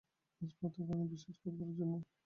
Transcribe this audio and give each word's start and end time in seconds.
আজ 0.41 0.49
ভাবতেও 0.53 0.85
পারে 0.87 0.99
না– 0.99 1.11
বিশ্বাস 1.13 1.35
করবারও 1.41 1.73
জোর 1.77 1.87
নেই। 1.91 2.03